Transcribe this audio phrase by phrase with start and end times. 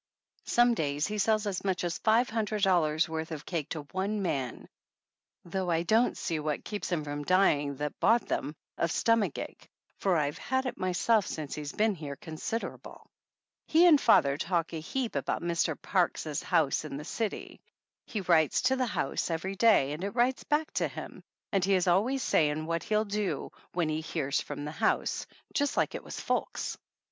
[0.47, 4.23] Some days he sells as much as five hundred dollars worth of cake to one
[4.23, 4.67] man,
[5.45, 9.69] though I don't see what keeps him from dying that bought them of stomach ache,
[9.99, 13.11] for I've had it myself since he's been here consider able.
[13.67, 15.79] He and father talk a heap about Mr.
[15.79, 17.61] Parkes' "house" in the city.
[18.07, 21.75] He writes to the house every day and it writes back to him, and he
[21.75, 26.03] is always saying what he'll do "when he hears from the house," just like it
[26.03, 26.75] was folks.